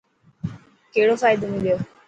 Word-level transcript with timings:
ڪهڙو 0.93 1.15
فائدو 1.21 1.45
مليو؟ 1.53 1.77